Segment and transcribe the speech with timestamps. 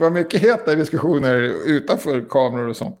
[0.00, 1.34] Det var mycket heta diskussioner
[1.66, 3.00] utanför kameror och sånt.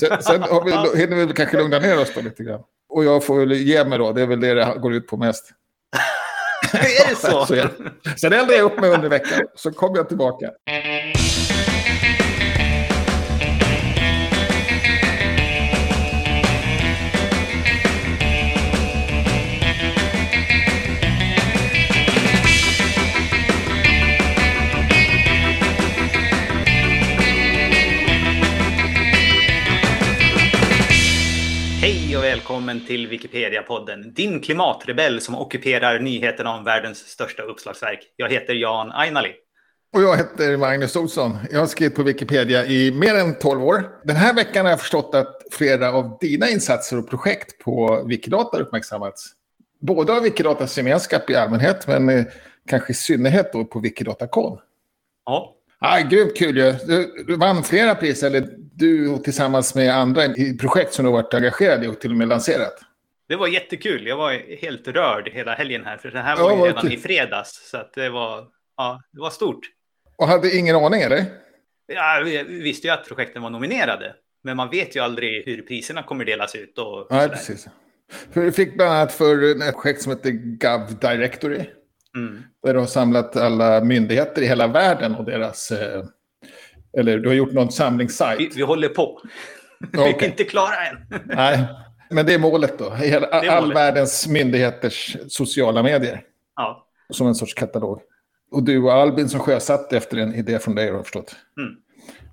[0.00, 2.60] Sen, sen har vi, hinner vi kanske lugna ner oss då lite grann.
[2.88, 5.16] Och jag får väl ge mig då, det är väl det det går ut på
[5.16, 5.50] mest.
[6.72, 7.46] är det så?
[7.46, 7.70] så det.
[8.16, 10.50] Sen eldar jag upp mig under veckan, så kommer jag tillbaka.
[32.44, 34.12] Välkommen till Wikipedia-podden.
[34.14, 37.98] Din klimatrebell som ockuperar nyheterna om världens största uppslagsverk.
[38.16, 39.32] Jag heter Jan Ainali.
[39.92, 41.38] Och jag heter Magnus Olsson.
[41.50, 43.88] Jag har skrivit på Wikipedia i mer än 12 år.
[44.04, 48.58] Den här veckan har jag förstått att flera av dina insatser och projekt på Wikidata
[48.58, 49.30] uppmärksammats.
[49.80, 52.26] Både av Wikidatas gemenskap i allmänhet, men
[52.68, 54.58] kanske i synnerhet då på Wikidatacon.
[55.26, 55.54] Ja,
[55.86, 56.72] Ah, grymt kul ju.
[56.72, 61.22] Du, du vann flera priser, eller du tillsammans med andra i projekt som du har
[61.22, 62.74] varit engagerad i och till och med lanserat.
[63.28, 64.06] det var jättekul.
[64.06, 66.92] Jag var helt rörd hela helgen här, för det här Ja, var ju vad redan
[66.92, 67.70] i fredags.
[67.70, 69.60] Så det var, ja, det var stort.
[70.16, 71.24] Och hade ingen aning, eller?
[71.86, 74.14] Ja, vi vi visste ju att projekten var nominerade,
[74.44, 76.78] men man vet ju aldrig hur priserna kommer delas ut.
[76.78, 77.28] Och Nej, sådär.
[77.36, 77.66] precis.
[78.32, 81.64] Du fick bland annat för ett projekt som heter Gov Directory.
[82.16, 82.42] Mm.
[82.64, 85.70] Där du har samlat alla myndigheter i hela världen och deras...
[85.70, 86.04] Eh,
[86.98, 88.56] eller du har gjort någon Vi, samlingssajt.
[88.56, 89.20] vi håller på.
[89.92, 90.96] Vi är inte klara än.
[91.24, 91.64] Nej,
[92.10, 92.90] men det är målet då.
[92.90, 93.76] Hela, är all målet.
[93.76, 96.22] världens myndigheters sociala medier.
[96.56, 96.86] Ja.
[97.10, 98.00] Som en sorts katalog.
[98.50, 101.36] Och du och Albin som sjösatte efter en idé från dig har jag förstått.
[101.58, 101.74] Mm.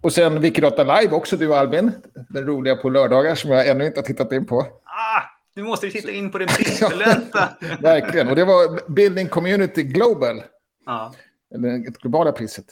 [0.02, 1.92] Och sen Wikidata Live också, du och Albin.
[2.30, 4.60] Den roliga på lördagar som jag ännu inte har tittat in på.
[4.84, 5.22] Ah,
[5.56, 7.50] du måste titta in på den prisbelönta.
[7.82, 8.28] Verkligen.
[8.28, 10.44] Och det var Building Community Global.
[10.86, 11.14] ja.
[11.56, 12.66] Eller det globala priset.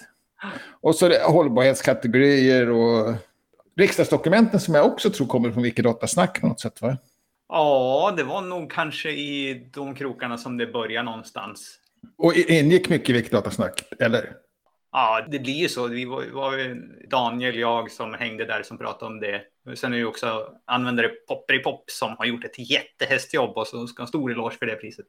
[0.81, 3.13] Och så det hållbarhetskategorier och
[3.77, 6.81] riksdagsdokumenten som jag också tror kommer från Wikidata Snack på något sätt.
[6.81, 6.97] Va?
[7.49, 11.75] ja, det var nog kanske i de krokarna som det börjar någonstans.
[12.17, 14.33] Och ingick mycket i Wikidata Snack, eller?
[14.91, 15.87] Ja, det blir ju så.
[15.87, 16.77] Vi var, var
[17.09, 19.41] Daniel, jag som hängde där som pratade om det.
[19.75, 24.01] Sen är det ju också användare Popperi-Pop som har gjort ett jättehästjobb och så ska
[24.01, 25.05] ha en stor eloge för det priset.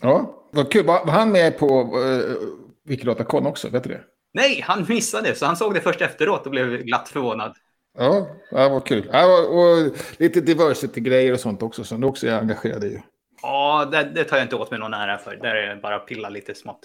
[0.00, 0.86] Ja, vad kul.
[0.86, 2.36] Var, han med på uh,
[2.84, 3.68] Wikidata också?
[3.68, 4.00] Vet du det?
[4.34, 7.56] Nej, han missade så han såg det först efteråt och blev glatt förvånad.
[7.98, 9.10] Ja, ja vad kul.
[9.12, 13.02] Ja, och, lite diversity-grejer och sånt också som du också är engagerad i.
[13.42, 15.36] Ja, det, det tar jag inte åt mig någon ära för.
[15.36, 16.80] Där är det bara att pilla lite smått.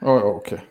[0.00, 0.64] Ja, okej.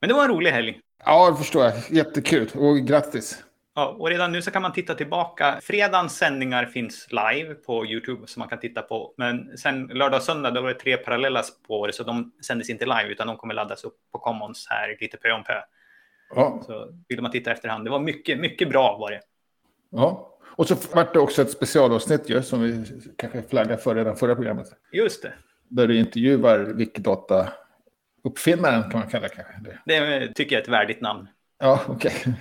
[0.00, 0.80] Men det var en rolig helg.
[1.04, 1.72] Ja, det förstår jag.
[1.88, 2.50] Jättekul.
[2.54, 3.44] Och grattis.
[3.74, 5.58] Ja, och redan nu så kan man titta tillbaka.
[5.62, 9.14] Fredagens sändningar finns live på YouTube som man kan titta på.
[9.16, 12.84] Men sen lördag och söndag då var det tre parallella spår så de sändes inte
[12.84, 15.54] live utan de kommer laddas upp på Commons här lite pö om pö.
[16.34, 17.84] Ja, Så vill man titta efterhand.
[17.84, 19.20] Det var mycket, mycket bra var det.
[19.90, 20.26] ja.
[20.56, 22.84] Och så vart det också ett specialavsnitt ju, som vi
[23.18, 24.66] kanske flaggade för redan förra programmet.
[24.92, 25.32] Just det.
[25.68, 29.78] Där du intervjuar Wikidata-uppfinnaren kan man kalla det kanske.
[29.86, 31.28] Det tycker jag är ett värdigt namn.
[31.58, 32.12] Ja, okej.
[32.24, 32.34] Den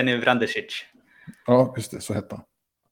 [0.00, 0.84] är Vrandesic.
[1.46, 2.00] Ja, just det.
[2.00, 2.44] Så hette han.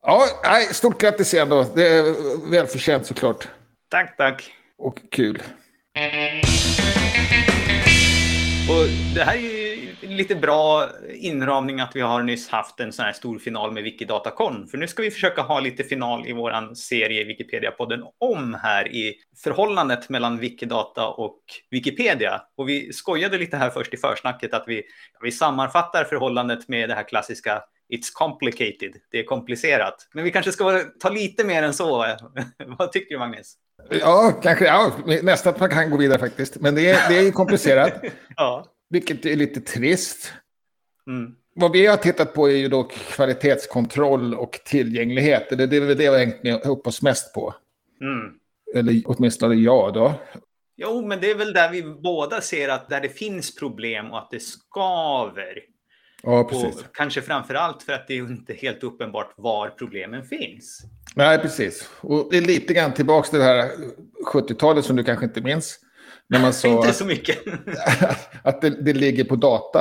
[0.03, 1.67] Ja, nej, stort grattis igen då.
[1.75, 3.49] Det är välförtjänt såklart.
[3.89, 4.53] Tack, tack.
[4.79, 5.43] Och kul.
[8.69, 8.85] Och
[9.15, 9.64] det här är ju
[10.07, 14.69] lite bra inramning att vi har nyss haft en sån här stor final med Wikidatacon.
[14.69, 19.15] För nu ska vi försöka ha lite final i våran serie Wikipedia-podden om här i
[19.45, 22.43] förhållandet mellan Wikidata och Wikipedia.
[22.57, 24.83] Och vi skojade lite här först i försnacket att vi,
[25.23, 30.09] vi sammanfattar förhållandet med det här klassiska It's complicated, det är komplicerat.
[30.15, 31.97] Men vi kanske ska ta lite mer än så.
[32.79, 33.55] Vad tycker du Magnus?
[33.91, 34.65] Ja, kanske.
[34.65, 34.93] Ja,
[35.23, 36.61] nästan att man kan gå vidare faktiskt.
[36.61, 37.93] Men det är, det är komplicerat,
[38.37, 38.65] Ja.
[38.91, 40.33] Vilket är lite trist.
[41.06, 41.34] Mm.
[41.55, 45.49] Vad vi har tittat på är ju då kvalitetskontroll och tillgänglighet.
[45.49, 47.55] Det, är väl det vi har hängt upp oss mest på.
[48.00, 48.34] Mm.
[48.75, 50.15] Eller åtminstone jag då.
[50.77, 54.19] Jo, men det är väl där vi båda ser att där det finns problem och
[54.19, 55.62] att det skaver.
[56.23, 56.76] Ja, precis.
[56.76, 60.82] Och kanske framför allt för att det är inte helt uppenbart var problemen finns.
[61.14, 61.91] Nej, precis.
[62.00, 63.70] Och det är lite grann tillbaka till det här
[64.32, 65.81] 70-talet som du kanske inte minns.
[66.28, 67.38] När man sa inte att, så mycket.
[68.43, 69.81] att det, det ligger på data.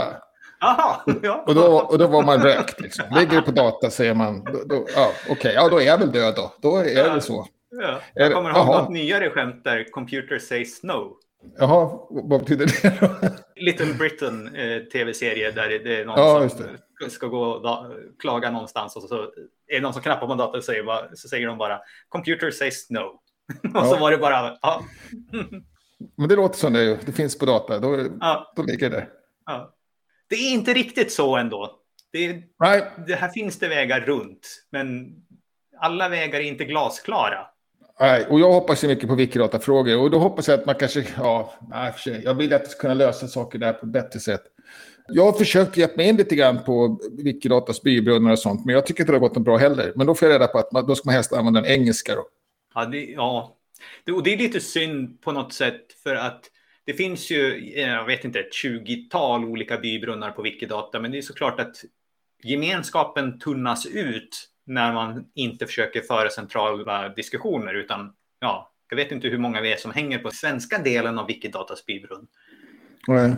[0.60, 1.44] Jaha, ja.
[1.48, 2.80] Och då, och då var man rökt.
[2.82, 3.06] Liksom.
[3.16, 6.12] Ligger det på data säger man, då, då, ja, okej, ja då är jag väl
[6.12, 6.54] död då.
[6.62, 7.48] Då är det väl så.
[7.82, 8.00] ja.
[8.14, 8.82] Jag det- kommer jaha.
[8.82, 11.18] något nyare skämt där computer says no.
[11.58, 13.08] Jaha, vad betyder det då?
[13.56, 16.60] Little Britain eh, tv-serie där det- det är någon Ja, som
[17.00, 17.10] det.
[17.10, 19.16] ska gå och klaga någonstans och så
[19.68, 21.80] är det någon som knappar på en dator och säger, bara, så säger de bara
[22.10, 23.00] computer says no.
[23.80, 23.98] och så Ja.
[24.00, 24.84] var det bara, ja,
[26.16, 29.08] Men det låter som det, det finns på data, då, ja, då ligger det
[29.46, 29.74] ja.
[30.28, 31.80] Det är inte riktigt så ändå.
[32.12, 32.92] Det, Nej.
[33.08, 35.16] det här finns det vägar runt, men
[35.80, 37.48] alla vägar är inte glasklara.
[38.00, 41.06] Nej, och jag hoppas ju mycket på Wikidata-frågor och då hoppas jag att man kanske,
[41.18, 41.94] ja, nej,
[42.24, 44.44] jag vill att kunna lösa saker där på ett bättre sätt.
[45.08, 48.86] Jag har försökt hjälpa mig in lite grann på Wikidatas bybrunnar och sånt, men jag
[48.86, 49.94] tycker inte det har gått något bra heller.
[49.96, 52.16] Men då får jag reda på att man, då ska man helst använda den engelska
[52.16, 52.26] då.
[52.76, 53.58] Ja, det, ja.
[54.04, 56.50] Det, och det är lite synd på något sätt för att
[56.86, 61.22] det finns ju, jag vet inte, ett tjugotal olika bybrunnar på Wikidata, men det är
[61.22, 61.84] såklart att
[62.44, 69.28] gemenskapen tunnas ut när man inte försöker föra centrala diskussioner, utan ja, jag vet inte
[69.28, 72.28] hur många vi är som hänger på svenska delen av Wikidatas bybrunn.
[73.08, 73.36] Nej.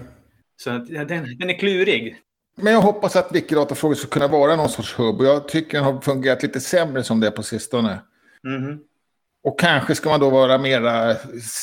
[0.58, 2.22] Så den, den är klurig.
[2.56, 5.84] Men jag hoppas att Wikidata-frågor ska kunna vara någon sorts hubb och jag tycker den
[5.86, 8.02] har fungerat lite sämre som det är på sistone.
[8.48, 8.80] Mm.
[9.46, 11.16] Och kanske ska man då vara mera,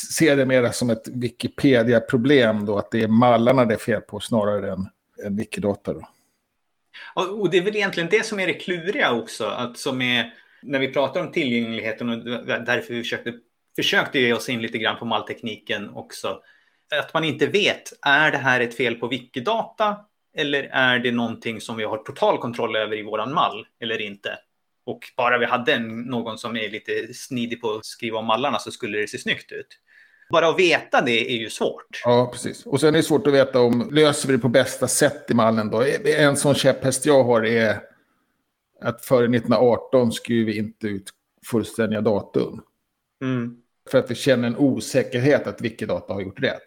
[0.09, 4.19] se det mera som ett Wikipedia-problem då, att det är mallarna det är fel på
[4.19, 4.89] snarare än,
[5.25, 6.07] än Wikidata då.
[7.15, 10.79] Och det är väl egentligen det som är det kluriga också, att som är när
[10.79, 13.33] vi pratar om tillgängligheten och därför vi försökte,
[13.75, 16.39] försökte ge oss in lite grann på malltekniken också.
[17.01, 19.97] Att man inte vet, är det här ett fel på Wikidata
[20.37, 24.37] eller är det någonting som vi har total kontroll över i våran mall eller inte?
[24.85, 28.71] Och bara vi hade någon som är lite snidig på att skriva om mallarna så
[28.71, 29.67] skulle det se snyggt ut.
[30.31, 32.01] Bara att veta det är ju svårt.
[32.05, 32.65] Ja, precis.
[32.65, 35.33] Och sen är det svårt att veta om löser vi det på bästa sätt i
[35.33, 35.83] mallen då.
[36.05, 37.79] En sån käpphäst jag har är
[38.81, 41.09] att före 1918 skriver vi inte ut
[41.45, 42.61] fullständiga datum.
[43.21, 43.57] Mm.
[43.89, 46.61] För att vi känner en osäkerhet att Wikidata har gjort rätt.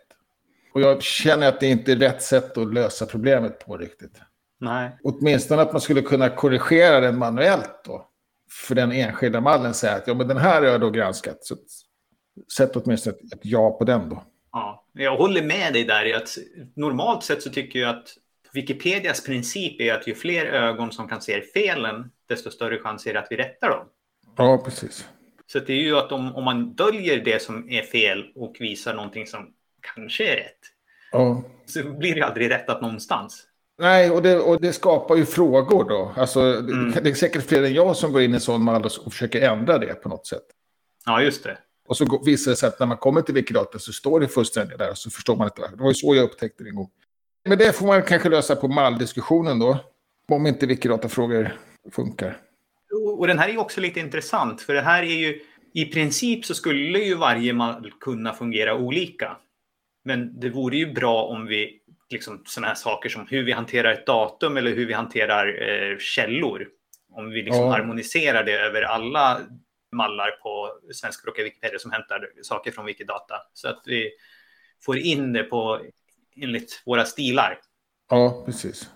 [0.72, 4.20] Och jag känner att det inte är rätt sätt att lösa problemet på riktigt.
[4.58, 4.98] Nej.
[5.02, 8.08] Åtminstone att man skulle kunna korrigera den manuellt då.
[8.50, 11.44] För den enskilda mallen säga att ja, men den här har jag då granskat.
[11.44, 11.56] Så
[12.56, 14.24] sätt åtminstone ett, ett ja på den då.
[14.52, 16.16] Ja, jag håller med dig där.
[16.16, 16.28] Att
[16.76, 18.08] normalt sett så tycker jag att
[18.52, 23.14] Wikipedias princip är att ju fler ögon som kan se felen, desto större chans är
[23.14, 23.86] det att vi rättar dem.
[24.36, 25.08] Ja, precis.
[25.46, 28.94] Så det är ju att om, om man döljer det som är fel och visar
[28.94, 29.54] någonting som
[29.94, 30.60] kanske är rätt,
[31.12, 31.42] ja.
[31.66, 33.46] så blir det aldrig rättat någonstans.
[33.78, 36.12] Nej, och det, och det skapar ju frågor då.
[36.16, 36.90] Alltså, mm.
[37.02, 39.78] Det är säkert fler än jag som går in i sån mall och försöker ändra
[39.78, 40.44] det på något sätt.
[41.04, 41.58] Ja, just det.
[41.88, 44.78] Och så visar det sig att när man kommer till Wikidata så står det fullständigt
[44.78, 45.70] där och så förstår man inte.
[45.76, 46.90] Det var ju så jag upptäckte det en gång.
[47.44, 49.78] Men det får man kanske lösa på malldiskussionen då.
[50.32, 51.58] Om inte Wikidata-frågor
[51.92, 52.38] funkar.
[53.18, 55.40] Och den här är också lite intressant, för det här är ju
[55.74, 59.36] i princip så skulle ju varje mall kunna fungera olika.
[60.04, 61.80] Men det vore ju bra om vi,
[62.10, 65.98] liksom sådana här saker som hur vi hanterar ett datum eller hur vi hanterar eh,
[65.98, 66.68] källor.
[67.12, 67.70] Om vi liksom Ja.
[67.70, 69.40] harmoniserar det över alla
[69.92, 73.34] mallar på svenskspråkiga Wikipedia som hämtar saker från Wikidata.
[73.54, 74.10] Så att vi
[74.84, 75.80] får in det på
[76.42, 77.58] enligt våra stilar.
[78.10, 78.90] Ja, precis.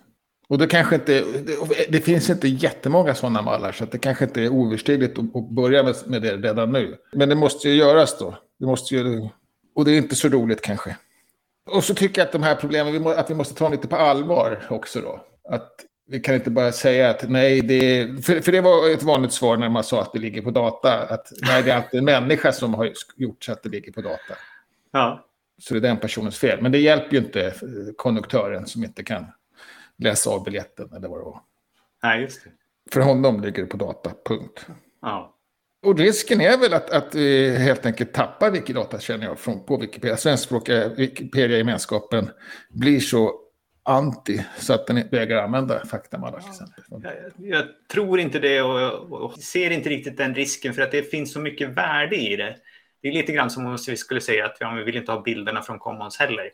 [0.47, 4.41] Och det kanske inte, det, det finns inte jättemånga sådana mallar så det kanske inte
[4.41, 6.97] är oöverstigligt att, att börja med, med det redan nu.
[7.13, 8.37] Men det måste ju göras då.
[8.59, 9.29] Det måste ju,
[9.75, 10.97] och det är inte så roligt kanske.
[11.65, 13.95] Och så tycker jag att de här problemen, att vi måste ta dem lite på
[13.95, 15.25] allvar också då.
[15.49, 15.71] Att
[16.07, 19.57] vi kan inte bara säga att nej, det för, för det var ett vanligt svar
[19.57, 21.07] när man sa att det ligger på data.
[21.07, 24.01] Att nej, det är alltid en människa som har gjort så att det ligger på
[24.01, 24.33] data.
[24.91, 25.25] Ja,
[25.61, 26.61] Så det är den personens fel.
[26.61, 27.51] Men det hjälper ju inte eh,
[27.97, 29.25] konduktören som inte kan
[29.97, 31.41] läsa av biljetten eller vad det var.
[32.03, 32.49] nej, just det.
[32.91, 34.65] För honom ligger det på data, punkt.
[35.01, 35.35] Ja.
[35.83, 39.77] Och risken är väl att, att vi helt enkelt tappar Wikidata, känner jag, från, på
[39.77, 40.17] Wikipedia.
[40.17, 42.29] Svenskspråkiga Wikipedia-gemenskapen
[42.69, 43.31] blir så
[43.83, 46.83] anti så att den vägrar använda faktamallar till exempel.
[46.89, 51.03] Jag, jag tror inte det och, och ser inte riktigt den risken för att det
[51.03, 52.55] finns så mycket värde i det.
[53.01, 55.21] Det är lite grann som om vi skulle säga att ja, vi vill inte ha
[55.21, 56.51] bilderna från Commons heller.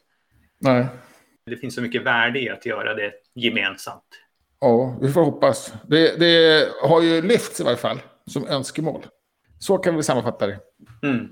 [0.59, 0.85] Nej,
[1.45, 4.03] Det finns så mycket värde i att göra det gemensamt.
[4.61, 5.73] ja, vi får hoppas.
[5.87, 7.99] Det, det har ju lyfts i varje fall
[8.31, 9.05] som önskemål.
[9.59, 10.59] Så kan vi sammanfatta det.
[11.03, 11.27] Mm.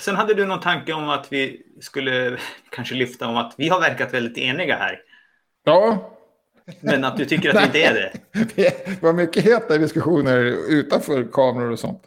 [0.00, 2.38] Sen hade du någon tanke om att vi skulle
[2.70, 4.98] kanske lyfta om att vi har verkat väldigt eniga här.
[5.64, 6.12] Ja,
[6.80, 8.12] Men att du tycker att vi inte är det.
[8.56, 10.36] Det var mycket heta diskussioner
[10.68, 12.02] utanför kameror och sånt.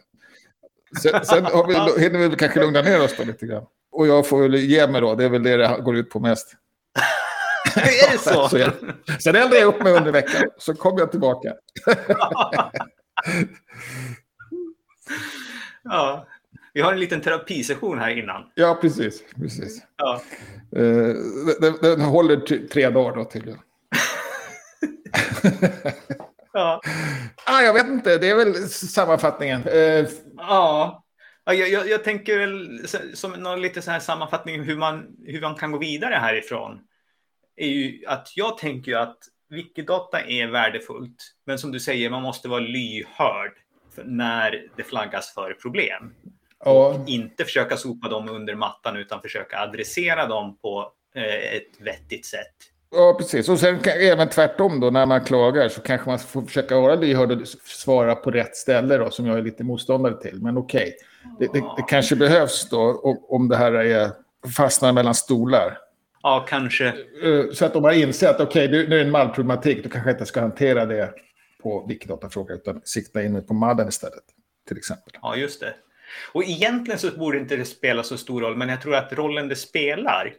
[1.02, 1.66] Sen, sen har
[1.96, 3.64] vi, hinner vi kanske lugna ner oss då lite grann.
[3.92, 6.20] Och jag får väl ge mig då, det är väl det det går ut på
[6.20, 6.54] mest.
[7.76, 8.48] är det så?
[8.48, 8.72] Så jag-
[9.22, 11.52] Sen eldar jag upp mig under veckan, så kommer jag tillbaka.
[15.82, 16.26] Ja.
[16.72, 18.50] Vi har en liten terapisession här innan.
[18.54, 19.24] Ja, precis.
[19.36, 19.82] precis.
[19.96, 20.22] Ja.
[20.76, 21.14] Eh,
[21.60, 23.58] den, den håller tre dagar då tydligen.
[26.52, 26.80] Ja.
[27.46, 29.62] ah, jag vet inte, det är väl sammanfattningen.
[29.62, 30.06] Eh,
[30.36, 31.04] Ja,
[31.44, 35.54] Ja, jag, jag, tänker väl som någon lite så här sammanfattning hur man, hur man
[35.54, 36.80] kan gå vidare härifrån.
[37.56, 39.18] är ju att jag tänker ju att
[39.50, 43.52] Wikidata är värdefullt, men som du säger, man måste vara lyhörd
[44.04, 46.14] när det flaggas för problem.
[46.64, 52.26] Och inte försöka sopa dem under mattan utan försöka adressera dem på eh, ett vettigt
[52.26, 52.54] sätt.
[52.90, 53.48] Ja, precis.
[53.48, 57.32] Och sen även tvärtom då, när man klagar så kanske man får försöka vara lyhörd
[57.32, 60.42] och svara på rätt ställe då, som jag är lite motståndare till.
[60.42, 60.94] Men okej,
[61.36, 61.48] okay.
[61.48, 64.10] det, det, det, kanske behövs då om det här är
[64.56, 65.78] fastnar mellan stolar.
[66.22, 66.86] Ja, kanske.
[66.86, 69.88] Eh, så att de har insett att okej, okay, nu är det en mallproblematik, då
[69.88, 71.10] kanske inte ska hantera det
[71.62, 74.24] på Wikidata-fråga, utan sikta in på madden istället,
[74.68, 75.12] till exempel.
[75.22, 75.74] Ja, just det.
[76.32, 79.48] Och egentligen så borde inte det spela så stor roll, men jag tror att rollen
[79.48, 80.34] det spelar,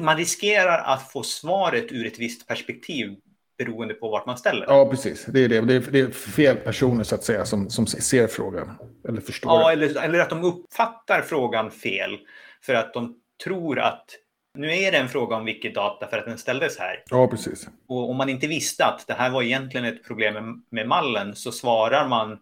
[0.00, 3.16] man riskerar att få svaret ur ett visst perspektiv
[3.58, 5.24] beroende på vart man ställer Ja, precis.
[5.24, 5.60] Det är det.
[5.60, 8.70] Det är, det är fel personer så att säga som, som ser frågan.
[9.08, 9.52] Eller förstår.
[9.52, 12.18] Ja, eller, eller att de uppfattar frågan fel.
[12.62, 14.06] För att de tror att
[14.54, 17.02] nu är det en fråga om Wikidata för att den ställdes här.
[17.10, 17.68] Ja, precis.
[17.88, 21.52] Och om man inte visste att det här var egentligen ett problem med, mallen så
[21.52, 22.38] svarar man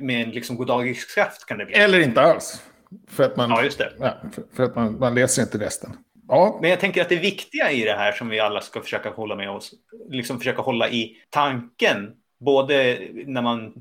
[0.00, 1.74] med en liksom goddagiskraft kan det bli.
[1.74, 2.62] Eller inte alls.
[3.08, 3.92] För att man, ja, just det.
[3.98, 5.96] Ja, för, för, att man, man läser inte resten.
[6.28, 6.58] Ja.
[6.60, 9.36] Men jag tänker att det viktiga i det här som vi alla ska försöka hålla
[9.36, 9.74] med oss,
[10.08, 12.10] liksom försöka hålla i tanken,
[12.40, 13.72] både när man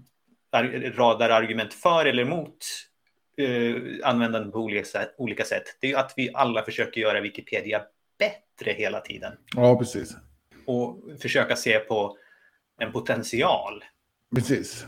[0.96, 2.58] radar argument för eller emot
[3.42, 7.82] uh, användande på olika sätt, olika sätt, det är att vi alla försöker göra Wikipedia
[8.20, 9.34] bättre hela tiden.
[9.56, 10.16] Ja, precis.
[10.66, 12.18] Och försöka se på
[12.80, 13.84] en potential.
[14.36, 14.86] Precis.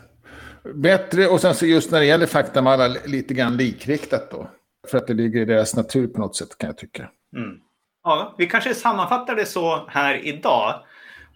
[0.76, 4.50] Bättre och sen så just när det gäller faktamallar lite grann likriktat då.
[4.88, 7.10] För att det ligger i deras natur på något sätt kan jag tycka.
[7.36, 7.60] Mm.
[8.04, 10.84] Ja, vi kanske sammanfattar det så här idag.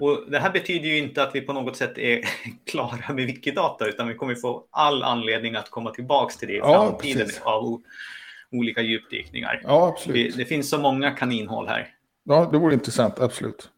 [0.03, 2.21] Och det här betyder ju inte att vi på något sätt är
[2.65, 6.57] klara med Wikidata, utan vi kommer få all anledning att komma tillbaka till det i
[6.57, 7.41] ja, framtiden precis.
[7.41, 7.81] av
[8.51, 9.61] olika djupdykningar.
[9.63, 10.35] Ja, absolut.
[10.35, 11.87] Det, det finns så många kaninhål här.
[12.23, 13.69] Ja, det vore intressant, absolut.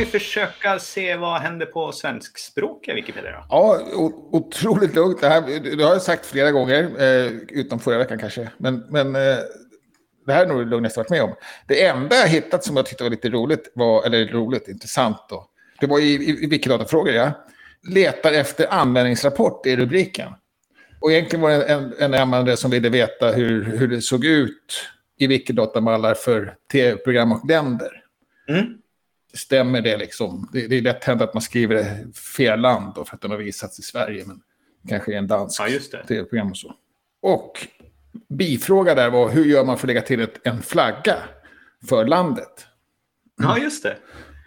[0.00, 3.30] Vi försöka se vad händer på svenskspråkiga Wikipedia?
[3.30, 3.46] Då?
[3.48, 3.80] Ja,
[4.30, 5.20] otroligt lugnt.
[5.20, 8.50] Det, här, det har jag sagt flera gånger, eh, utom förra veckan kanske.
[8.56, 9.38] Men, men eh,
[10.26, 11.34] det här är nog det lugnaste jag varit med om.
[11.66, 15.46] Det enda jag hittat som jag tyckte var lite roligt, var, eller roligt, intressant då.
[15.80, 17.30] Det var i, i, i Wikidata-frågor, ja.
[17.88, 20.32] Letar efter användningsrapport i rubriken.
[21.00, 24.86] Och egentligen var det en, en användare som ville veta hur, hur det såg ut
[25.18, 27.90] i Wikidata-mallar för tv-program och länder.
[28.48, 28.79] Mm
[29.32, 30.48] stämmer det liksom?
[30.52, 33.38] Det, det är lätt hänt att man skriver fel land då för att den har
[33.38, 34.40] visats i Sverige, men
[34.88, 36.74] kanske är en dansk ja, tv-program och så.
[37.22, 37.66] Och
[38.28, 41.16] bifråga där var hur gör man för att lägga till ett, en flagga
[41.88, 42.66] för landet?
[43.42, 43.96] Ja, just det.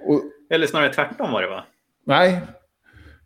[0.07, 1.65] Och, Eller snarare tvärtom var det va?
[2.05, 2.41] Nej,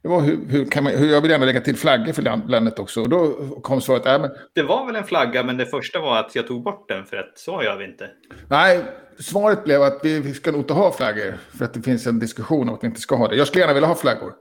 [0.08, 2.80] det var hur, hur, kan man, hur jag vill gärna lägga till flaggor för landet
[2.80, 3.02] också.
[3.02, 3.30] Och då
[3.62, 4.32] kom svaret, äh, men...
[4.54, 7.18] Det var väl en flagga, men det första var att jag tog bort den för
[7.18, 8.10] att så gör vi inte.
[8.48, 8.84] Nej,
[9.20, 11.38] svaret blev att vi, vi ska nog inte ha flaggor.
[11.58, 13.36] För att det finns en diskussion om att vi inte ska ha det.
[13.36, 14.34] Jag skulle gärna vilja ha flaggor.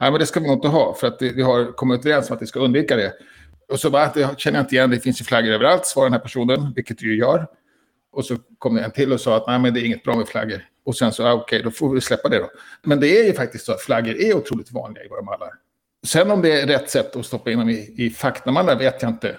[0.00, 0.94] Nej, men det ska vi nog inte ha.
[0.94, 3.12] För att vi har kommit överens om att vi ska undvika det.
[3.68, 6.20] Och så bara, jag känner inte igen, det finns ju flaggor överallt, svarade den här
[6.20, 7.46] personen, vilket det ju gör.
[8.12, 10.16] Och så kom det en till och sa att nej, men det är inget bra
[10.16, 10.64] med flaggor.
[10.84, 12.50] Och sen så, ah, okej, okay, då får vi släppa det då.
[12.82, 15.50] Men det är ju faktiskt så att flaggor är otroligt vanliga i våra mallar.
[16.06, 19.10] Sen om det är rätt sätt att stoppa in dem i, i faktamallar vet jag
[19.10, 19.36] inte.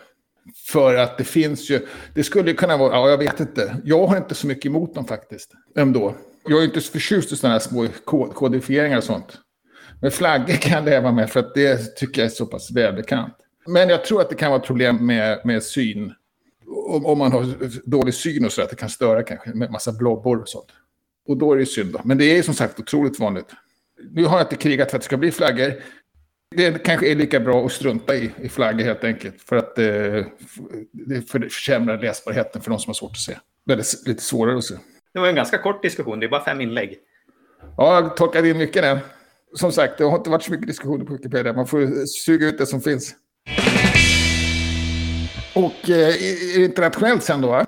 [0.71, 3.77] För att det finns ju, det skulle kunna vara, ja jag vet inte.
[3.83, 6.15] Jag har inte så mycket emot dem faktiskt, ändå.
[6.47, 7.87] Jag är inte så förtjust i sådana här små
[8.33, 9.37] kodifieringar och sånt.
[10.01, 13.33] Men flaggor kan jag leva med för att det tycker jag är så pass välbekant.
[13.67, 16.13] Men jag tror att det kan vara problem med, med syn.
[16.87, 17.45] Om, om man har
[17.89, 20.67] dålig syn och så, att det kan störa kanske med massa blobbor och sånt.
[21.27, 21.93] Och då är det synd.
[21.93, 22.01] Då.
[22.03, 23.47] Men det är som sagt otroligt vanligt.
[24.11, 25.73] Nu har jag inte krigat för att det ska bli flaggor.
[26.55, 29.41] Det kanske är lika bra att strunta i, i flaggor helt enkelt.
[29.41, 30.25] För att eh,
[30.91, 33.37] det försämrar läsbarheten för de som har svårt att se.
[33.65, 34.75] Det är lite svårare att se.
[35.13, 36.97] Det var en ganska kort diskussion, det är bara fem inlägg.
[37.77, 38.99] Ja, jag tolkade in mycket där.
[39.53, 41.53] Som sagt, det har inte varit så mycket diskussioner på Wikipedia.
[41.53, 43.15] Man får suga ut det som finns.
[45.55, 47.47] Och eh, internationellt sen då?
[47.47, 47.65] Va?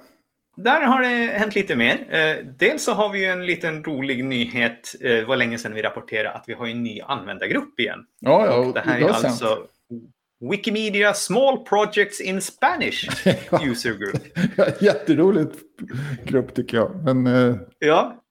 [0.58, 2.08] Där har det hänt lite mer.
[2.10, 4.96] Eh, dels så har vi en liten rolig nyhet.
[5.02, 8.00] Eh, det var länge sedan vi rapporterade att vi har en ny användargrupp igen.
[8.20, 9.68] Ja, ja, och det här är alltså.
[10.52, 13.10] Wikimedia Small Projects in Spanish
[13.64, 14.82] User Group.
[14.82, 15.60] Jätteroligt
[16.26, 17.04] grupp tycker jag.
[17.04, 17.56] Men, eh...
[17.80, 18.24] Ja.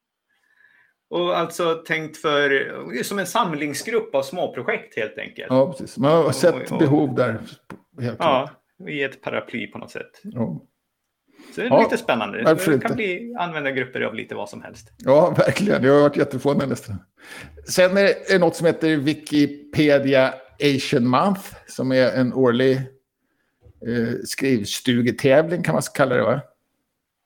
[1.11, 5.47] Och alltså tänkt för som en samlingsgrupp av småprojekt helt enkelt.
[5.51, 5.99] Ja, precis.
[5.99, 7.39] Man har sett och, och, behov där.
[8.01, 8.89] Helt ja, klart.
[8.89, 10.21] i ett paraply på något sätt.
[10.23, 10.61] Ja.
[11.57, 12.39] Så det är ja, lite spännande.
[12.39, 12.95] Det kan inte?
[12.95, 14.93] bli användargrupper av lite vad som helst.
[14.99, 15.83] Ja, verkligen.
[15.83, 16.97] Det har varit jätteförvånande nästan.
[17.69, 22.77] Sen är det något som heter Wikipedia Asian Month, som är en årlig
[23.87, 26.41] eh, skrivstugetävling kan man kalla det, va?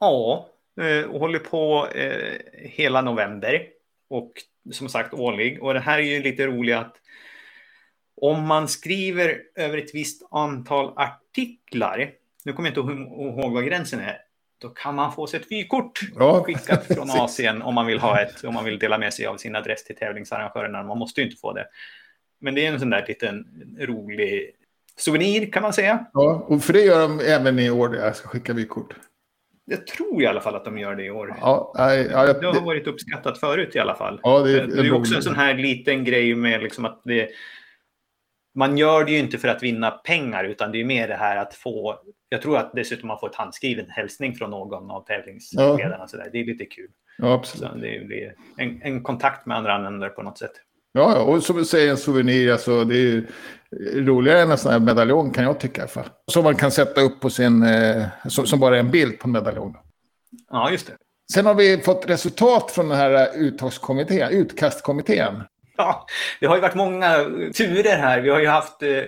[0.01, 0.49] Ja,
[0.81, 3.67] eh, och håller på eh, hela november.
[4.09, 4.33] Och
[4.73, 5.63] som sagt årlig.
[5.63, 6.97] Och det här är ju lite roligt att
[8.17, 14.01] om man skriver över ett visst antal artiklar, nu kommer jag inte ihåg vad gränsen
[14.01, 14.17] är,
[14.61, 16.43] då kan man få sig ett vykort ja.
[16.45, 19.37] skickat från Asien om man vill ha ett, om man vill dela med sig av
[19.37, 20.83] sin adress till tävlingsarrangörerna.
[20.83, 21.67] Man måste ju inte få det.
[22.41, 23.47] Men det är en sån där liten
[23.79, 24.51] rolig
[24.97, 26.07] souvenir kan man säga.
[26.13, 28.95] Ja, och för det gör de även i år, jag ska skicka vykort.
[29.65, 31.37] Jag tror i alla fall att de gör det i år.
[31.41, 34.21] Ja, nej, ja, det har varit uppskattat förut i alla fall.
[34.23, 37.29] Ja, det, det är också en sån här liten grej med liksom att det,
[38.55, 41.37] man gör det ju inte för att vinna pengar utan det är mer det här
[41.37, 45.97] att få, jag tror att dessutom man får ett handskriven hälsning från någon av tävlingsledarna.
[45.99, 46.07] Ja.
[46.07, 46.29] Så där.
[46.33, 46.91] Det är lite kul.
[47.19, 47.71] Ja, absolut.
[47.73, 50.53] Så det blir en, en kontakt med andra användare på något sätt.
[50.93, 53.27] Ja, och som du säger en souvenir, alltså, det är
[53.95, 55.87] roligare än en sån här medaljong kan jag tycka.
[55.87, 56.07] För.
[56.27, 59.29] Som man kan sätta upp på sin, eh, som, som, bara är en bild på
[59.29, 59.77] en medaljong.
[60.51, 60.93] Ja, just det.
[61.33, 65.43] Sen har vi fått resultat från den här uttagskommittén, utkastkommittén.
[65.81, 66.07] Ja,
[66.41, 67.17] det har ju varit många
[67.57, 68.21] turer här.
[68.21, 69.05] Vi har ju haft eh,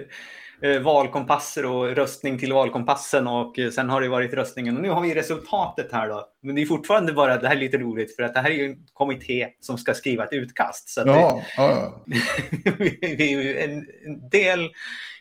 [0.63, 4.91] eh, valkompasser och röstning till valkompassen och eh, sen har det varit röstningen och nu
[4.91, 6.27] har vi resultatet här då.
[6.43, 8.55] Men det är fortfarande bara, det här är lite roligt för att det här är
[8.55, 10.89] ju en kommitté som ska skriva ett utkast.
[10.89, 12.05] Så ja, det, ja.
[13.01, 14.71] vi är ju en, en, del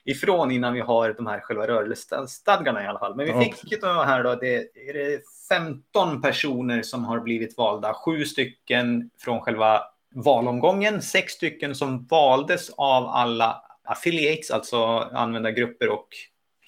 [0.05, 3.15] ifrån innan vi har de här själva rörelsestadgarna i alla fall.
[3.15, 4.55] Men vi fick ju då här då, det
[4.89, 9.81] är det 15 personer som har blivit valda, sju stycken från själva
[10.15, 14.77] valomgången, sex stycken som valdes av alla affiliates, alltså
[15.13, 16.07] användargrupper och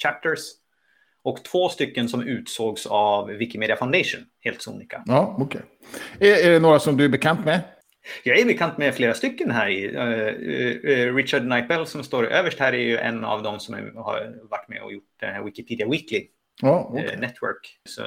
[0.03, 0.39] chapters.
[1.23, 5.03] Och två stycken som utsågs av Wikimedia Foundation, helt sonika.
[5.05, 5.61] Ja, okej.
[6.19, 6.29] Okay.
[6.31, 7.61] Är, är det några som du är bekant med?
[8.23, 9.69] Jag är bekant med flera stycken här.
[9.69, 14.69] Uh, Richard Nightbell som står överst här är ju en av dem som har varit
[14.69, 16.27] med och gjort Wikipedia Weekly
[16.61, 17.17] ja, okay.
[17.17, 17.79] Network.
[17.89, 18.01] Så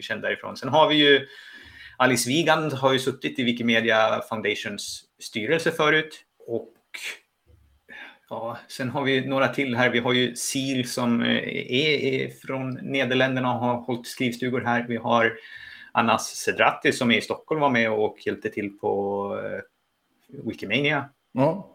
[0.00, 0.56] känd därifrån.
[0.56, 1.26] Sen har vi ju
[2.00, 6.24] Alice Wigand har ju suttit i Wikimedia Foundations styrelse förut.
[6.46, 6.72] Och
[8.30, 9.90] ja, sen har vi några till här.
[9.90, 14.86] Vi har ju SIL som är, är från Nederländerna och har hållit skrivstugor här.
[14.88, 15.32] Vi har
[15.92, 19.60] Anas Sedrati som är i Stockholm var med och hjälpte till på uh,
[20.44, 21.08] Wikimania.
[21.32, 21.68] Ja.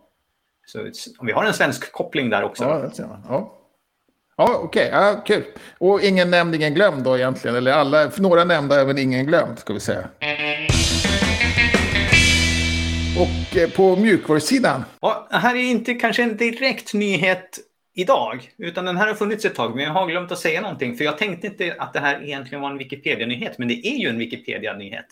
[0.65, 2.63] Så vi har en svensk koppling där också.
[2.63, 3.62] Ja, det ser Ja.
[4.35, 4.87] Ja, okej.
[4.87, 4.99] Okay.
[4.99, 5.43] Ja, kul.
[5.77, 7.57] Och ingen nämnd, ingen glömd då egentligen?
[7.57, 10.09] Eller alla, några nämnda, även ingen glömd, ska vi säga.
[13.19, 14.83] Och eh, på mjukvarusidan?
[15.01, 17.59] Ja, här är inte kanske en direkt nyhet
[17.95, 20.97] idag, utan den här har funnits ett tag, men jag har glömt att säga någonting,
[20.97, 24.09] för jag tänkte inte att det här egentligen var en Wikipedia-nyhet, men det är ju
[24.09, 25.05] en Wikipedia-nyhet.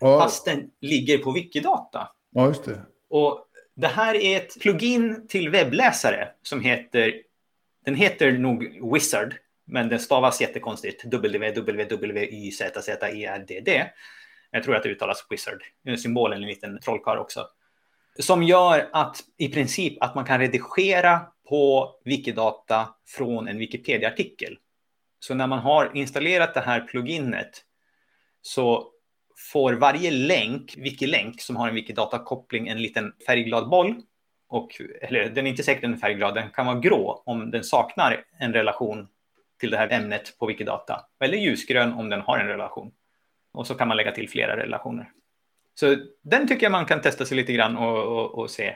[0.00, 0.20] Ja.
[0.20, 2.08] Fast den ligger på Wikidata.
[2.34, 2.80] Ja, just det.
[3.10, 3.40] Och
[3.76, 7.14] det här är ett plugin till webbläsare som heter
[7.84, 9.34] den heter nog Wizard,
[9.66, 11.04] men den stavas jättekonstigt.
[11.04, 13.90] W-W-W-Y-Z-Z-E-R-D-D.
[14.50, 15.62] Jag tror att det uttalas Wizard.
[15.98, 17.46] Symbolen är en liten trollkarl också.
[18.18, 24.58] Som gör att i princip att man kan redigera på Wikidata från en Wikipedia-artikel.
[25.20, 27.64] Så när man har installerat det här pluginet
[28.42, 28.90] så
[29.52, 34.02] får varje länk, Wikilänk, som har en Wikidata-koppling, en liten färgglad boll
[34.54, 37.64] och, eller den är inte säkert den är färgglad, den kan vara grå om den
[37.64, 39.08] saknar en relation
[39.60, 41.00] till det här ämnet på Wikidata.
[41.20, 42.92] Eller ljusgrön om den har en relation.
[43.52, 45.10] Och så kan man lägga till flera relationer.
[45.74, 48.74] Så den tycker jag man kan testa sig lite grann och, och, och se,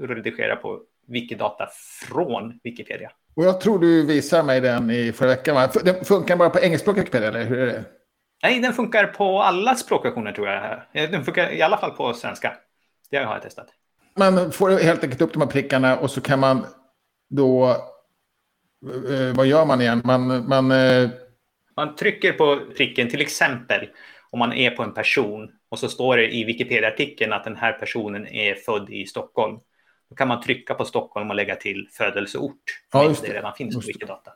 [0.00, 1.68] redigera på Wikidata
[2.08, 3.10] från Wikipedia.
[3.36, 5.54] Och jag tror du visade mig den i förra veckan.
[5.54, 5.70] Va?
[5.84, 7.84] Den funkar bara på engelskspråkig Wikipedia, eller hur är det?
[8.42, 10.80] Nej, den funkar på alla språkversioner tror jag.
[10.92, 12.56] Den funkar i alla fall på svenska.
[13.10, 13.79] Det har jag testat
[14.20, 16.66] man får helt enkelt upp de här prickarna och så kan man
[17.30, 17.68] då...
[19.08, 20.00] Eh, vad gör man igen?
[20.04, 21.08] Man, man, eh...
[21.76, 23.88] man trycker på pricken, till exempel
[24.30, 27.72] om man är på en person och så står det i Wikipedia-artikeln att den här
[27.72, 29.58] personen är född i Stockholm.
[30.08, 32.62] Då kan man trycka på Stockholm och lägga till födelseort.
[32.92, 33.28] Ja, just det.
[33.28, 34.30] det redan finns på Wikidata.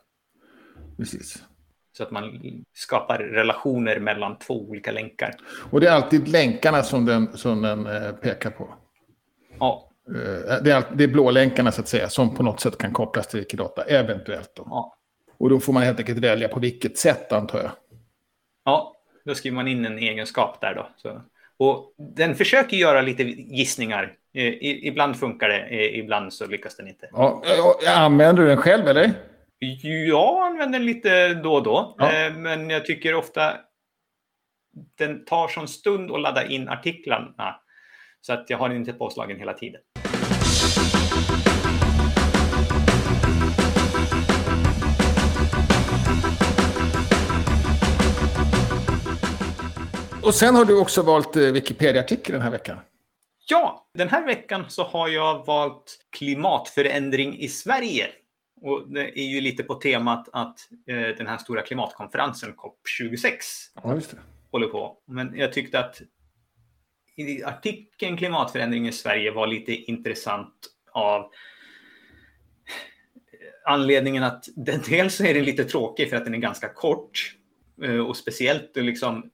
[0.97, 1.43] Precis.
[1.97, 2.39] Så att man
[2.73, 5.35] skapar relationer mellan två olika länkar.
[5.71, 8.73] Och det är alltid länkarna som den, som den eh, pekar på?
[9.59, 9.89] Ja.
[10.07, 13.27] Eh, det är, det är blålänkarna så att säga som på något sätt kan kopplas
[13.27, 14.51] till Wikidata, eventuellt.
[14.55, 14.63] Då.
[14.69, 14.95] Ja.
[15.37, 17.71] Och då får man helt enkelt välja på vilket sätt antar jag.
[18.65, 20.87] Ja, då skriver man in en egenskap där då.
[20.97, 21.21] Så.
[21.57, 24.13] Och den försöker göra lite gissningar.
[24.33, 27.09] I, ibland funkar det, ibland så lyckas den inte.
[27.11, 27.43] Ja,
[27.87, 29.11] använder du den själv eller?
[30.07, 32.13] Jag använder den lite då och då, Ja.
[32.13, 33.53] eh, men jag tycker ofta
[34.97, 37.55] den tar sån stund att ladda in artiklarna
[38.25, 39.81] så att jag har den inte påslagen hela tiden.
[50.23, 52.77] Och sen har du också valt eh, Wikipedia-artikel den här veckan.
[53.47, 58.07] Ja, den här veckan så har jag valt klimatförändring i Sverige.
[58.61, 63.31] Och det är ju lite på temat att eh, den här stora klimatkonferensen COP26
[63.83, 63.99] Ja,
[64.51, 64.97] håller på.
[65.07, 66.01] Men jag tyckte att
[67.15, 70.53] i artikeln Klimatförändring i Sverige var lite intressant
[70.91, 71.31] av
[73.65, 77.35] anledningen att den, dels är den lite tråkig för att den är ganska kort
[77.83, 79.31] eh, och speciellt liksom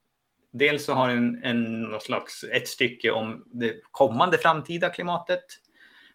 [0.51, 5.43] Dels så har den en, någon slags, ett stycke om det kommande framtida klimatet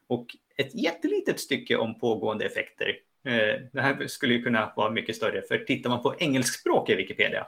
[0.07, 0.27] och
[0.57, 2.89] ett jättelitet stycke om pågående effekter.
[3.25, 7.47] Eh, det här skulle ju kunna vara mycket större, för tittar man på engelskspråkiga Wikipedia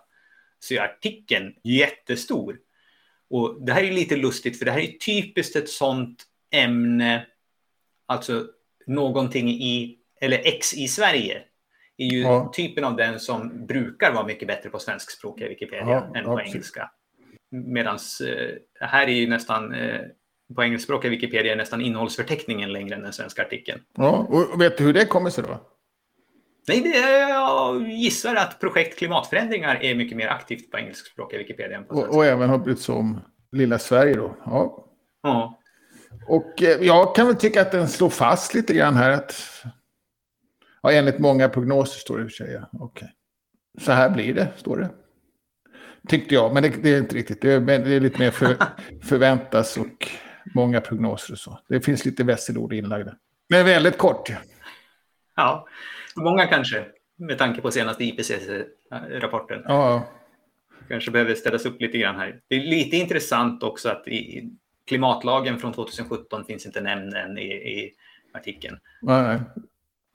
[0.58, 2.58] så är artikeln jättestor.
[3.30, 7.26] Och det här är lite lustigt, för det här är typiskt ett sånt ämne,
[8.06, 8.46] alltså
[8.86, 11.42] någonting i, eller X i Sverige,
[11.96, 12.52] är ju Ja.
[12.54, 16.54] typen av den som brukar vara mycket bättre på svenskspråkiga Wikipedia Ja, än på precis.
[16.54, 16.90] engelska.
[17.50, 20.00] Medan eh, här är ju nästan, eh,
[20.56, 23.80] på engelskspråkiga Wikipedia är nästan innehållsförteckningen längre än den svenska artikeln.
[23.96, 25.60] Ja, och vet du hur det kommer sig då?
[26.68, 31.84] Nej, det, jag gissar att projekt klimatförändringar är mycket mer aktivt på engelskspråkiga Wikipedia än
[31.84, 32.16] på Och, svenska.
[32.16, 33.20] och även har brytt sig om
[33.52, 34.36] lilla Sverige då.
[34.44, 34.84] Ja.
[35.22, 35.58] Ja.
[36.28, 39.34] Och eh, jag kan väl tycka att den slår fast lite grann här att...
[40.82, 42.52] Ja, enligt många prognoser står det i och för sig.
[42.52, 42.68] ja.
[42.80, 43.12] Okej.
[43.80, 44.90] Så här blir det, står det.
[46.08, 47.40] Tyckte jag, men det, det är inte riktigt.
[47.40, 48.56] Det är, det är lite mer för,
[49.02, 50.08] förväntas och
[50.54, 51.58] många prognoser och så.
[51.68, 53.14] Det finns lite vässelord inlagda.
[53.48, 54.30] Men väldigt kort.
[55.36, 55.66] ja,
[56.22, 56.84] många kanske,
[57.16, 59.62] med tanke på senaste IPCC-rapporten.
[59.64, 60.08] Ja,
[60.88, 62.40] kanske behöver ställas upp lite grann här.
[62.48, 64.50] Det är lite intressant också att i
[64.86, 67.92] klimatlagen från 2017 finns inte nämnd än i, i
[68.34, 68.78] artikeln.
[69.02, 69.40] nej, nej.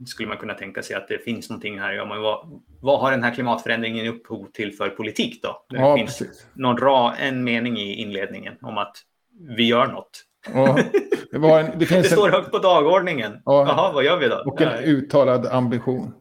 [0.05, 1.93] Skulle man kunna tänka sig att det finns någonting här.
[1.93, 5.65] Ja, men vad, vad har den här klimatförändringen upphov till för politik då?
[5.69, 6.47] Det Ja, finns precis.
[6.53, 8.97] någon ra, en mening i inledningen om att
[9.57, 10.23] vi gör något.
[11.31, 13.41] Det, var en, det Det står en, högt på dagordningen.
[13.45, 13.67] Ja.
[13.67, 14.43] Jaha, vad gör vi då?
[14.45, 16.13] och en Ja, uttalad ambition.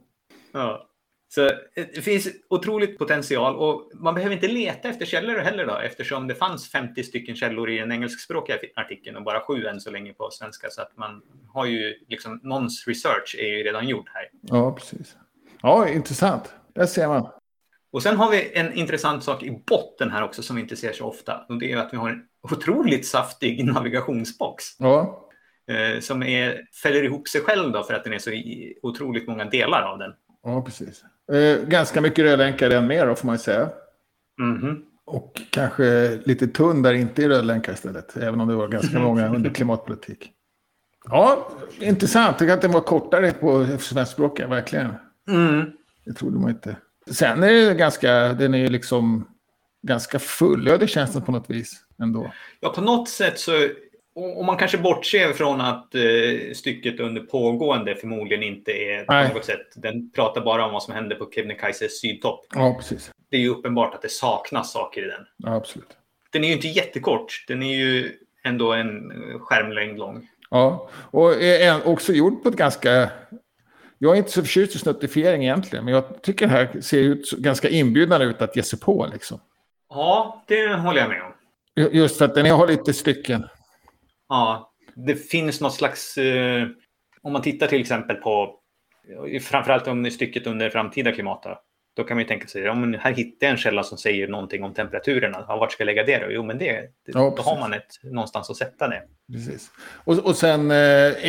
[0.52, 0.88] Ja.
[1.34, 6.26] Så det finns otroligt potential och man behöver inte leta efter källor heller då eftersom
[6.28, 10.12] det fanns 50 stycken källor i den engelskspråkiga artikeln och bara sju än så länge
[10.12, 10.70] på svenska.
[10.70, 14.28] Så att man har ju liksom, någons research är ju redan gjord här.
[14.40, 15.16] Ja, precis.
[15.62, 16.54] Ja, intressant.
[16.74, 17.28] Där ser man.
[17.92, 20.92] Och sen har vi en intressant sak i botten här också som vi inte ser
[20.92, 21.44] så ofta.
[21.48, 24.64] Och det är att vi har en otroligt saftig navigationsbox.
[24.78, 25.18] Ja,
[25.66, 28.30] Eh, som är, fäller ihop sig själv då för att den är så
[28.82, 30.12] otroligt många delar av den.
[30.42, 31.04] ja precis.
[31.32, 33.68] Eh, ganska mycket rödlänkar än mer då, får man ju säga.
[34.38, 34.82] Mhm.
[35.04, 38.16] Och kanske lite tunn där inte är rödlänkar istället.
[38.16, 40.32] Även om det var ganska många under klimatpolitik.
[41.04, 41.48] Ja,
[41.80, 42.40] intressant.
[42.40, 44.94] Jag att den var kortare på svenskspråkiga, verkligen.
[45.28, 45.70] Mm.
[46.04, 46.76] Det trodde man inte.
[47.10, 49.28] Sen är det ganska, den är ju liksom
[49.82, 52.32] ganska fullödig känns det på något vis ändå.
[52.60, 53.68] Ja, på något sätt så...
[54.14, 56.02] Om man kanske bortser från att eh,
[56.54, 59.28] stycket under pågående förmodligen inte är Nej.
[59.28, 59.72] på något sätt...
[59.74, 62.46] Den pratar bara om vad som händer på Kebnekaises sydtopp.
[62.54, 63.10] Ja, precis.
[63.30, 65.26] Det är ju uppenbart att det saknas saker i den.
[65.36, 65.96] Ja, absolut.
[66.30, 67.44] Den är ju inte jättekort.
[67.48, 68.12] Den är ju
[68.44, 70.28] ändå en skärmlängd lång.
[70.50, 73.10] Ja, och är också gjord på ett ganska...
[73.98, 77.30] Jag är inte så förtjust i snuttifiering egentligen, men jag tycker det här ser ut
[77.30, 79.40] ganska inbjudande ut att ge sig på liksom.
[79.94, 81.32] Ja, det håller jag med om.
[81.76, 83.46] Ju- Just för att den har lite stycken.
[84.28, 86.16] Ja, det finns något slags...
[86.18, 86.66] Eh,
[87.22, 88.58] om man tittar till exempel på...
[89.42, 91.46] Framförallt om stycket under framtida klimat.
[91.96, 94.28] Då, kan man ju tänka sig, ja, men här hittar jag en källa som säger
[94.28, 95.44] någonting om temperaturerna.
[95.48, 96.32] Ja, vart ska jag lägga det då?
[96.32, 99.02] Jo, men det, det Ja, då har man ett, någonstans att sätta det.
[99.32, 99.70] Precis.
[100.04, 100.76] Och, och sen eh,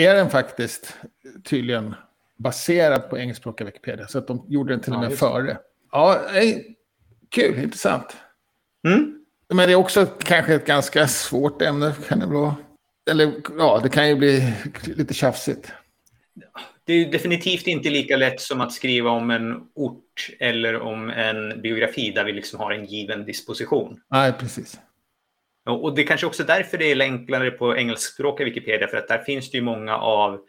[0.02, 0.98] är den faktiskt
[1.44, 1.96] tydligen
[2.38, 4.08] baserad på engelskspråkiga Wikipedia.
[4.08, 5.16] Så att de gjorde den till och Ja, med det.
[5.18, 5.58] före.
[5.92, 6.76] Ja, nej,
[7.32, 8.18] kul, intressant.
[8.88, 9.20] Mm?
[9.54, 11.96] Men det är också kanske ett ganska svårt ämne.
[12.08, 12.56] Kan det vara.
[13.12, 14.54] Eller ja, det kan ju bli
[14.96, 15.72] lite tjafsigt.
[16.86, 21.62] Det är definitivt inte lika lätt som att skriva om en ort eller om en
[21.62, 24.00] biografi där vi liksom har en given disposition.
[24.10, 24.80] Nej, precis.
[25.66, 29.08] Och och det är kanske också därför det är enklare på engelskspråkiga Wikipedia, för att
[29.08, 30.40] där finns det ju många av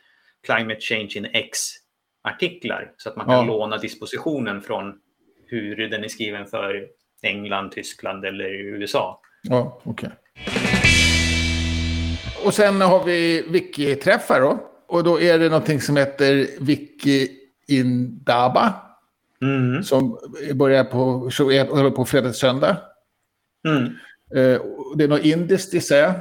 [0.47, 3.45] Climate Change in X-artiklar, så att man kan Ja.
[3.45, 4.95] låna dispositionen från
[5.47, 6.87] hur den är skriven för
[7.25, 9.21] England, Tyskland eller USA.
[9.43, 10.11] Ja, okej.
[12.45, 14.71] Och sen har vi wiki-träffar då.
[14.87, 17.29] Och då är det någonting som heter Wiki
[17.69, 18.75] Indaba.
[19.43, 19.83] Mm.
[19.83, 20.19] Som
[20.55, 20.99] börjar på,
[21.75, 22.77] håller på fredag till söndag.
[23.69, 23.85] Mm.
[24.35, 24.61] Eh,
[24.97, 26.15] det är något indiskt gissar jag.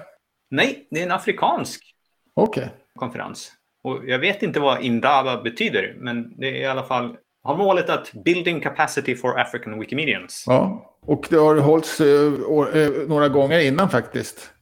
[0.50, 1.96] Nej, det är en afrikansk
[2.34, 2.70] Okej.
[2.96, 3.52] konferens.
[3.84, 7.90] Och jag vet inte vad Indaba betyder, men det är i alla fall har målet
[7.90, 10.44] att building capacity for African Wikimedians.
[10.48, 10.90] Ja.
[11.06, 12.34] Och det har hållits eh,
[12.84, 14.54] eh, några gånger innan faktiskt.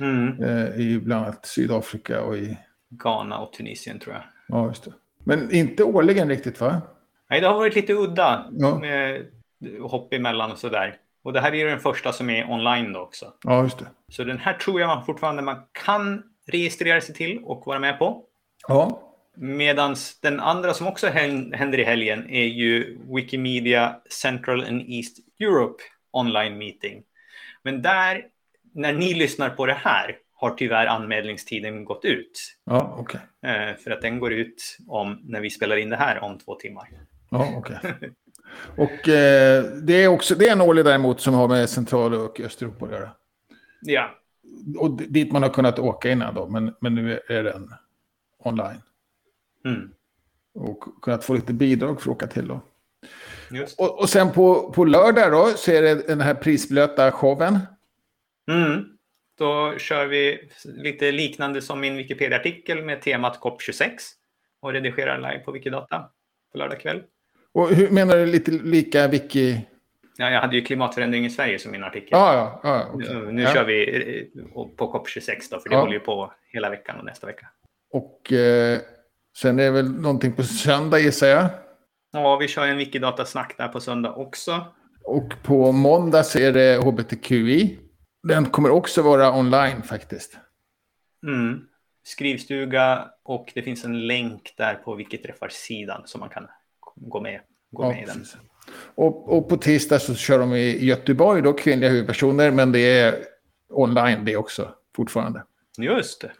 [0.00, 0.42] Mm.
[0.42, 2.56] Eh, I bland annat Sydafrika och i...
[2.88, 4.24] Ghana och Tunisien tror jag.
[4.48, 4.92] Ja, just det.
[5.24, 6.82] Men inte årligen riktigt va?
[7.30, 8.78] Nej, det har varit lite udda Ja.
[8.78, 9.26] med
[9.82, 10.96] hopp emellan och sådär.
[11.22, 13.32] Och det här är ju den första som är online då också.
[13.44, 13.86] Ja, just det.
[14.08, 18.22] Så den här tror jag fortfarande man kan registrera sig till och vara med på.
[18.68, 19.05] Ja.
[19.36, 25.16] Medan den andra som också hän- händer i helgen är ju Wikimedia Central and East
[25.40, 27.02] Europe online meeting.
[27.62, 28.24] Men där,
[28.74, 32.56] när ni lyssnar på det här, har tyvärr anmälningstiden gått ut.
[32.64, 33.20] Ja, okej.
[33.46, 36.54] Eh, för att den går ut om, när vi spelar in det här om två
[36.54, 36.88] timmar.
[37.30, 37.76] Ja, okej.
[38.76, 42.40] Och eh, det är också det är en årlig däremot som har med Central och
[42.40, 43.10] Östeuropa att göra.
[43.80, 44.10] Ja,
[44.78, 47.74] Och dit man har kunnat åka innan då, men, men nu är den
[48.38, 48.82] online.
[49.66, 49.90] Mm.
[50.54, 52.60] Och kunnat få lite bidrag för att åka till då.
[53.78, 57.58] Och, och sen på, på lördag då så är det den här prisblöta showen.
[58.50, 58.84] Mm.
[59.38, 63.90] Då kör vi lite liknande som min Wikipedia-artikel med temat COP26
[64.60, 66.10] och redigerar live på Wikidata
[66.52, 67.02] på lördag kväll.
[67.52, 69.60] Och hur menar du lite lika wiki?
[70.16, 72.08] Ja, jag hade ju klimatförändring i Sverige som min artikel.
[72.10, 72.60] Ja, ja.
[72.62, 73.14] ja okej.
[73.14, 73.52] Nu, nu ja.
[73.54, 74.44] kör vi eh,
[74.76, 75.80] på COP26 då, för det Ja.
[75.80, 77.48] håller ju på hela veckan och nästa vecka.
[77.90, 78.80] Och eh,
[79.36, 81.48] sen är det väl någonting på söndag gissar jag.
[82.12, 84.66] Ja, vi kör en Wikidata-snack där på söndag också.
[85.04, 87.78] Och på måndag så är det HBTQI.
[88.28, 90.38] Den kommer också vara online faktiskt.
[91.26, 91.60] Mm.
[92.04, 96.46] Skrivstuga och det finns en länk där på Wikiträffar-sidan som man kan
[96.96, 98.24] gå med, gå Ja, med i den.
[98.94, 103.24] Och, och på tisdag så kör de i Göteborg då, kvinnliga huvudpersoner, men det är
[103.68, 105.44] online det också fortfarande.
[105.78, 106.32] Just det.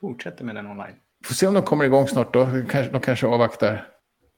[0.00, 0.96] Fortsätter med den online.
[1.24, 2.44] Får se om de kommer igång snart då.
[2.44, 3.88] De kanske, de kanske avvaktar.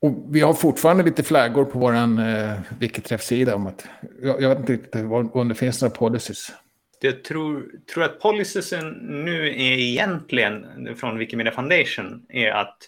[0.03, 3.87] Och vi har fortfarande lite flaggor på vår eh, Wikiträff-sida om att
[4.23, 4.95] jag, jag vet inte riktigt
[5.33, 6.53] om det finns några policies.
[7.01, 8.91] Jag tror, tror att policysen
[9.25, 10.67] nu är egentligen
[10.97, 12.79] från Wikimedia Foundation är att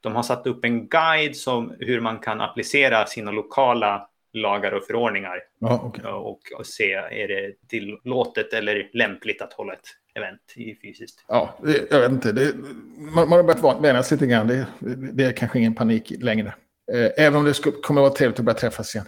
[0.00, 4.84] de har satt upp en guide som hur man kan applicera sina lokala lagar och
[4.84, 6.04] förordningar Ja, okej.
[6.04, 11.24] och, och se är det tillåtet eller lämpligt att hålla ett event i fysiskt.
[11.28, 12.32] Ja, det, jag vet inte.
[12.32, 12.52] Det,
[12.98, 14.46] man, man har börjat vänja sig lite grann.
[14.46, 14.66] Det,
[15.12, 16.54] det är kanske ingen panik längre.
[16.92, 19.06] Eh, även om det skulle, kommer att vara trevligt att börja träffas igen.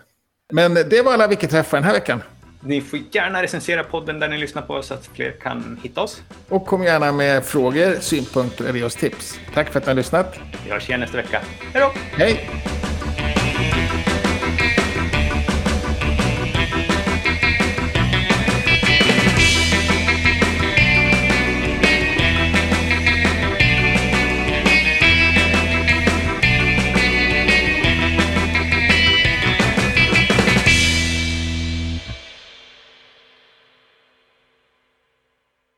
[0.52, 2.22] Men det var alla Wikiträffar den här veckan.
[2.60, 6.22] Ni får gärna recensera podden där ni lyssnar på så att fler kan hitta oss.
[6.48, 9.40] Och kom gärna med frågor, synpunkter eller ge oss tips.
[9.54, 10.38] Tack för att ni har lyssnat.
[10.64, 11.40] Vi hörs igen nästa vecka.
[11.72, 11.90] Hej då!
[12.24, 12.50] Hej!